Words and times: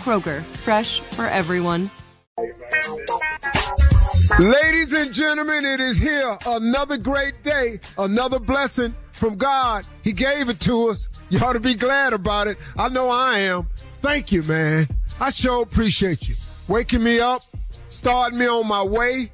Kroger, 0.00 0.42
fresh 0.56 1.00
for 1.12 1.26
everyone. 1.26 1.90
Ladies 4.38 4.94
and 4.94 5.12
gentlemen, 5.12 5.64
it 5.64 5.80
is 5.80 5.98
here. 5.98 6.38
Another 6.46 6.96
great 6.96 7.42
day, 7.42 7.80
another 7.98 8.38
blessing 8.38 8.94
from 9.12 9.36
God. 9.36 9.84
He 10.02 10.12
gave 10.12 10.48
it 10.48 10.58
to 10.60 10.88
us. 10.88 11.08
You 11.28 11.40
ought 11.40 11.52
to 11.52 11.60
be 11.60 11.74
glad 11.74 12.14
about 12.14 12.48
it. 12.48 12.56
I 12.78 12.88
know 12.88 13.10
I 13.10 13.38
am. 13.40 13.68
Thank 14.00 14.32
you, 14.32 14.42
man. 14.44 14.88
I 15.20 15.30
sure 15.30 15.62
appreciate 15.62 16.26
you. 16.26 16.34
Waking 16.68 17.04
me 17.04 17.20
up, 17.20 17.42
starting 17.88 18.38
me 18.38 18.46
on 18.46 18.66
my 18.66 18.82
way, 18.82 19.30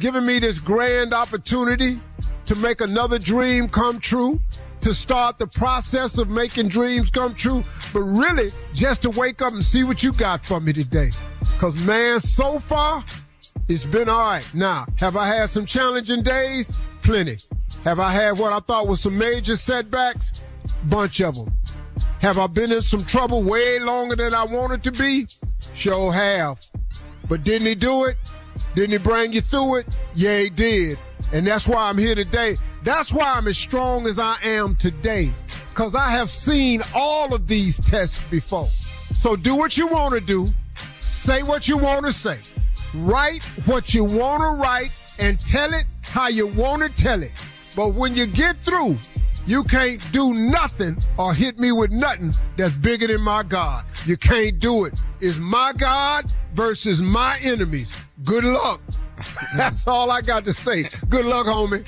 giving 0.00 0.26
me 0.26 0.38
this 0.38 0.58
grand 0.58 1.14
opportunity 1.14 1.98
to 2.44 2.54
make 2.56 2.80
another 2.82 3.18
dream 3.18 3.68
come 3.68 3.98
true, 3.98 4.40
to 4.80 4.94
start 4.94 5.38
the 5.38 5.46
process 5.46 6.18
of 6.18 6.28
making 6.28 6.68
dreams 6.68 7.10
come 7.10 7.34
true, 7.34 7.64
but 7.92 8.00
really 8.00 8.52
just 8.72 9.02
to 9.02 9.10
wake 9.10 9.42
up 9.42 9.52
and 9.52 9.64
see 9.64 9.84
what 9.84 10.02
you 10.02 10.12
got 10.12 10.44
for 10.44 10.60
me 10.60 10.72
today. 10.72 11.10
Cause 11.58 11.76
man, 11.84 12.20
so 12.20 12.58
far, 12.58 13.04
it's 13.68 13.84
been 13.84 14.08
all 14.08 14.32
right. 14.32 14.48
Now, 14.54 14.86
have 14.96 15.16
I 15.16 15.26
had 15.26 15.50
some 15.50 15.66
challenging 15.66 16.22
days? 16.22 16.72
Plenty. 17.02 17.36
Have 17.84 18.00
I 18.00 18.10
had 18.10 18.38
what 18.38 18.52
I 18.52 18.58
thought 18.60 18.88
was 18.88 19.00
some 19.00 19.16
major 19.16 19.56
setbacks? 19.56 20.42
Bunch 20.88 21.20
of 21.20 21.34
them. 21.34 21.54
Have 22.20 22.38
I 22.38 22.46
been 22.46 22.72
in 22.72 22.82
some 22.82 23.04
trouble 23.04 23.42
way 23.42 23.78
longer 23.78 24.16
than 24.16 24.34
I 24.34 24.44
wanted 24.44 24.82
to 24.84 24.92
be? 24.92 25.26
Sure 25.74 26.12
have. 26.12 26.64
But 27.28 27.44
didn't 27.44 27.66
he 27.68 27.74
do 27.74 28.04
it? 28.04 28.16
Didn't 28.74 28.92
he 28.92 28.98
bring 28.98 29.32
you 29.32 29.40
through 29.40 29.76
it? 29.76 29.86
Yeah, 30.14 30.40
he 30.40 30.50
did. 30.50 30.98
And 31.32 31.46
that's 31.46 31.68
why 31.68 31.88
I'm 31.88 31.98
here 31.98 32.14
today. 32.14 32.56
That's 32.82 33.12
why 33.12 33.34
I'm 33.36 33.46
as 33.46 33.58
strong 33.58 34.06
as 34.06 34.18
I 34.18 34.36
am 34.42 34.74
today. 34.74 35.32
Cause 35.74 35.94
I 35.94 36.10
have 36.10 36.30
seen 36.30 36.82
all 36.94 37.32
of 37.34 37.46
these 37.46 37.78
tests 37.78 38.20
before. 38.30 38.68
So 39.16 39.36
do 39.36 39.54
what 39.54 39.76
you 39.76 39.86
want 39.86 40.14
to 40.14 40.20
do. 40.20 40.52
Say 40.98 41.42
what 41.42 41.68
you 41.68 41.78
want 41.78 42.06
to 42.06 42.12
say. 42.12 42.38
Write 42.94 43.44
what 43.66 43.94
you 43.94 44.04
want 44.04 44.42
to 44.42 44.48
write 44.60 44.90
and 45.18 45.38
tell 45.40 45.72
it 45.72 45.84
how 46.02 46.28
you 46.28 46.48
want 46.48 46.82
to 46.82 46.88
tell 46.88 47.22
it. 47.22 47.32
But 47.76 47.94
when 47.94 48.14
you 48.14 48.26
get 48.26 48.56
through, 48.62 48.98
you 49.46 49.64
can't 49.64 50.00
do 50.12 50.34
nothing 50.34 50.96
or 51.18 51.32
hit 51.32 51.58
me 51.58 51.72
with 51.72 51.90
nothing 51.90 52.34
that's 52.56 52.74
bigger 52.74 53.06
than 53.06 53.20
my 53.20 53.42
God. 53.42 53.84
You 54.06 54.16
can't 54.16 54.58
do 54.58 54.84
it. 54.84 54.94
It's 55.20 55.38
my 55.38 55.72
God 55.76 56.30
versus 56.54 57.00
my 57.00 57.38
enemies. 57.42 57.96
Good 58.24 58.44
luck. 58.44 58.80
That's 59.56 59.86
all 59.86 60.10
I 60.10 60.20
got 60.20 60.44
to 60.44 60.52
say. 60.52 60.84
Good 61.08 61.26
luck, 61.26 61.46
homie. 61.46 61.86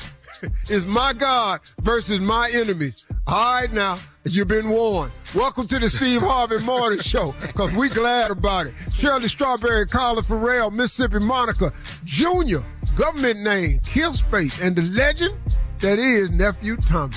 It's 0.68 0.86
my 0.86 1.12
God 1.12 1.60
versus 1.80 2.20
my 2.20 2.50
enemies. 2.52 3.04
All 3.26 3.60
right 3.60 3.72
now, 3.72 3.98
you've 4.24 4.48
been 4.48 4.68
warned. 4.68 5.12
Welcome 5.34 5.68
to 5.68 5.78
the 5.78 5.88
Steve 5.88 6.20
Harvey 6.20 6.58
Morning 6.58 6.98
Show, 7.02 7.34
because 7.40 7.70
we 7.72 7.88
glad 7.88 8.30
about 8.30 8.66
it. 8.66 8.74
Shirley 8.92 9.28
Strawberry, 9.28 9.86
Carla 9.86 10.22
Ferrell, 10.22 10.70
Mississippi 10.70 11.20
Monica, 11.20 11.72
Junior, 12.04 12.64
government 12.96 13.40
name, 13.40 13.78
Kill 13.84 14.12
Space, 14.12 14.60
and 14.60 14.74
the 14.74 14.82
legend 14.82 15.34
that 15.80 15.98
is 15.98 16.30
Nephew 16.30 16.76
Tommy. 16.76 17.14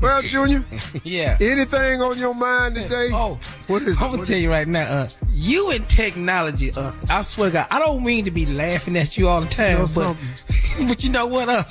Well, 0.00 0.22
Junior. 0.22 0.64
yeah. 1.04 1.36
Anything 1.40 2.00
on 2.02 2.18
your 2.18 2.34
mind 2.34 2.74
today? 2.76 3.08
Oh, 3.12 3.38
what 3.66 3.82
is? 3.82 4.00
I'm 4.00 4.12
gonna 4.12 4.26
tell 4.26 4.36
you 4.38 4.50
right 4.50 4.68
now. 4.68 4.82
Uh, 4.86 5.08
you 5.30 5.70
and 5.70 5.88
technology. 5.88 6.70
Uh, 6.72 6.92
I 7.08 7.22
swear 7.22 7.48
to 7.50 7.52
God, 7.54 7.66
I 7.70 7.78
don't 7.78 8.02
mean 8.04 8.24
to 8.26 8.30
be 8.30 8.46
laughing 8.46 8.96
at 8.96 9.16
you 9.16 9.28
all 9.28 9.40
the 9.40 9.46
time, 9.48 9.72
You 9.72 9.78
know 9.78 9.88
but 9.94 10.88
but 10.88 11.04
you 11.04 11.10
know 11.10 11.26
what? 11.26 11.48
Uh, 11.48 11.64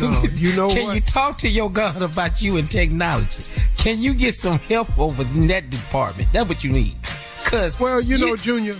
No, 0.00 0.22
you 0.34 0.54
know 0.56 0.68
can 0.74 0.86
what? 0.86 0.94
you 0.94 1.00
talk 1.00 1.38
to 1.38 1.48
your 1.48 1.70
God 1.70 2.00
about 2.02 2.40
you 2.42 2.56
and 2.56 2.70
technology? 2.70 3.42
Can 3.76 4.00
you 4.02 4.14
get 4.14 4.34
some 4.34 4.58
help 4.58 4.96
over 4.98 5.22
in 5.22 5.46
that 5.48 5.70
department? 5.70 6.28
That's 6.32 6.48
what 6.48 6.64
you 6.64 6.72
need. 6.72 6.96
Cause 7.44 7.78
Well, 7.78 8.00
you 8.00 8.18
know, 8.18 8.36
Junior. 8.36 8.76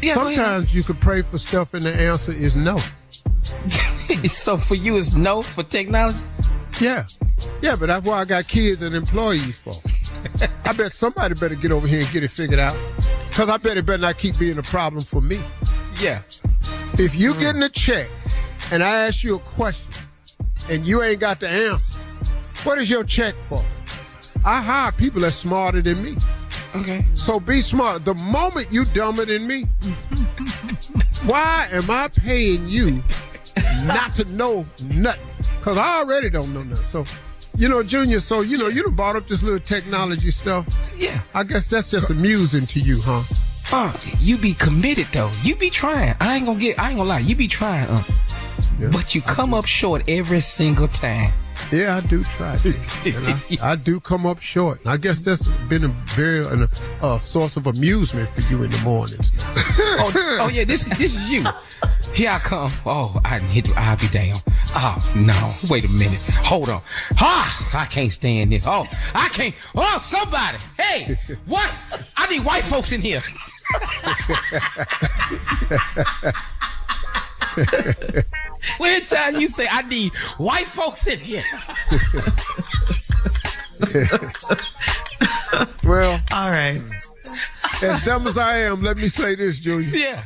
yeah. 0.00 0.14
Sometimes 0.14 0.74
you 0.74 0.82
could 0.82 1.00
pray 1.00 1.22
for 1.22 1.38
stuff 1.38 1.74
and 1.74 1.84
the 1.84 1.94
answer 1.94 2.32
is 2.32 2.56
no. 2.56 2.78
so 4.26 4.56
for 4.56 4.74
you, 4.74 4.96
it's 4.96 5.12
no 5.12 5.42
for 5.42 5.62
technology. 5.62 6.24
Yeah. 6.80 7.04
Yeah, 7.62 7.76
but 7.76 7.86
that's 7.86 8.04
why 8.04 8.20
I 8.20 8.24
got 8.24 8.48
kids 8.48 8.82
and 8.82 8.94
employees 8.94 9.56
for. 9.56 9.74
I 10.64 10.72
bet 10.72 10.90
somebody 10.90 11.34
better 11.34 11.54
get 11.54 11.70
over 11.70 11.86
here 11.86 12.00
and 12.00 12.10
get 12.10 12.24
it 12.24 12.30
figured 12.30 12.58
out. 12.58 12.76
Because 13.28 13.48
I 13.48 13.56
bet 13.56 13.76
it 13.76 13.86
better 13.86 14.02
not 14.02 14.18
keep 14.18 14.36
being 14.36 14.58
a 14.58 14.62
problem 14.62 15.04
for 15.04 15.20
me. 15.20 15.40
Yeah. 16.00 16.22
If 16.94 17.14
you 17.14 17.34
mm. 17.34 17.40
getting 17.40 17.62
a 17.62 17.68
check 17.68 18.10
and 18.72 18.82
I 18.82 19.06
ask 19.06 19.22
you 19.22 19.36
a 19.36 19.38
question 19.38 19.92
and 20.68 20.86
you 20.86 21.02
ain't 21.02 21.20
got 21.20 21.38
the 21.38 21.48
answer, 21.48 21.96
what 22.64 22.78
is 22.78 22.90
your 22.90 23.04
check 23.04 23.34
for? 23.44 23.64
I 24.44 24.60
hire 24.60 24.90
people 24.90 25.20
that's 25.20 25.36
smarter 25.36 25.80
than 25.80 26.02
me. 26.02 26.16
Okay. 26.74 27.04
So 27.14 27.38
be 27.38 27.60
smart. 27.60 28.04
The 28.04 28.14
moment 28.14 28.72
you 28.72 28.84
dumber 28.86 29.24
than 29.24 29.46
me, 29.46 29.62
why 31.24 31.68
am 31.70 31.90
I 31.90 32.08
paying 32.08 32.68
you 32.68 33.04
not 33.84 34.14
to 34.16 34.24
know 34.24 34.66
nothing? 34.82 35.26
Because 35.58 35.78
I 35.78 36.00
already 36.00 36.28
don't 36.28 36.52
know 36.52 36.64
nothing. 36.64 36.86
So, 36.86 37.04
you 37.62 37.68
know, 37.68 37.80
Junior, 37.80 38.18
so, 38.18 38.40
you 38.40 38.58
know, 38.58 38.66
you 38.66 38.82
done 38.82 38.96
brought 38.96 39.14
up 39.14 39.28
this 39.28 39.40
little 39.44 39.60
technology 39.60 40.32
stuff. 40.32 40.66
Yeah. 40.96 41.20
I 41.32 41.44
guess 41.44 41.70
that's 41.70 41.92
just 41.92 42.10
amusing 42.10 42.66
to 42.66 42.80
you, 42.80 43.00
huh? 43.00 43.22
Uh, 43.70 43.96
you 44.18 44.36
be 44.36 44.52
committed 44.52 45.06
though. 45.12 45.30
You 45.44 45.54
be 45.54 45.70
trying. 45.70 46.16
I 46.18 46.34
ain't 46.34 46.46
gonna 46.46 46.58
get. 46.58 46.76
I 46.76 46.88
ain't 46.88 46.96
gonna 46.96 47.08
lie. 47.08 47.20
You 47.20 47.36
be 47.36 47.46
trying. 47.46 47.88
Uh, 47.88 48.02
but 48.90 49.14
you 49.14 49.22
come 49.22 49.54
up 49.54 49.66
short 49.66 50.02
every 50.08 50.40
single 50.40 50.88
time. 50.88 51.32
Yeah, 51.70 51.98
I 51.98 52.00
do 52.00 52.24
try. 52.24 52.58
I, 53.04 53.58
I, 53.62 53.76
do 53.76 54.00
come 54.00 54.26
up 54.26 54.40
short. 54.40 54.80
I 54.84 54.96
guess 54.96 55.20
that's 55.20 55.46
been 55.68 55.84
a 55.84 55.88
very 56.16 56.44
a, 56.44 56.68
a 57.00 57.20
source 57.20 57.56
of 57.56 57.68
amusement 57.68 58.28
for 58.30 58.40
you 58.50 58.64
in 58.64 58.72
the 58.72 58.78
mornings. 58.78 59.30
oh, 59.46 60.38
oh 60.40 60.50
yeah, 60.52 60.64
this 60.64 60.86
this 60.98 61.14
is 61.14 61.30
you. 61.30 61.44
Here 62.14 62.30
I 62.30 62.38
come. 62.38 62.70
Oh, 62.84 63.18
I 63.24 63.38
hit. 63.38 63.74
I'll 63.76 63.96
be 63.96 64.08
down. 64.08 64.40
Oh 64.74 65.12
no! 65.16 65.54
Wait 65.70 65.84
a 65.84 65.88
minute. 65.88 66.20
Hold 66.44 66.68
on. 66.68 66.82
Ah, 67.18 67.70
I 67.74 67.86
can't 67.86 68.12
stand 68.12 68.52
this. 68.52 68.64
Oh, 68.66 68.86
I 69.14 69.28
can't. 69.28 69.54
Oh, 69.74 69.98
somebody. 69.98 70.58
Hey, 70.78 71.18
what? 71.46 71.80
I 72.16 72.26
need 72.28 72.44
white 72.44 72.64
folks 72.64 72.92
in 72.92 73.00
here. 73.00 73.22
when 78.78 79.04
time 79.06 79.40
you 79.40 79.48
say 79.48 79.66
I 79.70 79.82
need 79.82 80.14
white 80.36 80.66
folks 80.66 81.06
in 81.06 81.20
here. 81.20 81.44
well, 85.84 86.20
all 86.30 86.50
right. 86.50 86.82
As 87.82 88.04
dumb 88.04 88.26
as 88.26 88.36
I 88.36 88.58
am, 88.58 88.82
let 88.82 88.98
me 88.98 89.08
say 89.08 89.34
this, 89.34 89.58
Junior. 89.58 89.96
Yeah. 89.96 90.22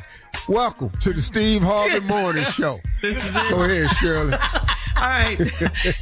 Welcome 0.47 0.91
to 1.01 1.11
the 1.11 1.21
Steve 1.21 1.61
Harvey 1.61 1.99
Morning 1.99 2.43
Show. 2.53 2.79
This 3.01 3.17
is 3.17 3.35
it. 3.35 3.49
Go 3.49 3.63
ahead, 3.65 3.89
Shirley. 3.97 4.33
All 4.97 5.07
right. 5.07 5.37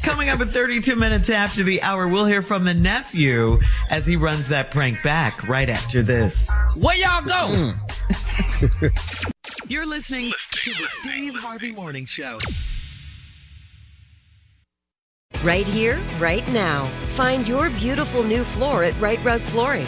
Coming 0.03 0.29
up 0.29 0.39
at 0.39 0.49
32 0.49 0.95
minutes 0.95 1.31
after 1.31 1.63
the 1.63 1.81
hour, 1.81 2.07
we'll 2.07 2.27
hear 2.27 2.43
from 2.43 2.63
the 2.63 2.73
nephew 2.73 3.59
as 3.89 4.05
he 4.05 4.15
runs 4.15 4.47
that 4.49 4.69
prank 4.69 5.01
back 5.03 5.47
right 5.47 5.67
after 5.67 6.03
this. 6.03 6.47
Where 6.75 6.95
y'all 6.95 7.23
go? 7.25 7.73
Mm. 7.73 9.65
You're 9.69 9.87
listening 9.87 10.31
to 10.51 10.69
the 10.71 10.87
Steve 11.01 11.35
Harvey 11.35 11.71
Morning 11.71 12.05
Show. 12.05 12.37
Right 15.43 15.67
here, 15.67 15.99
right 16.19 16.47
now. 16.53 16.85
Find 16.85 17.47
your 17.47 17.71
beautiful 17.71 18.23
new 18.23 18.43
floor 18.43 18.83
at 18.83 18.99
Rite 19.01 19.23
Rug 19.25 19.41
Flooring. 19.41 19.87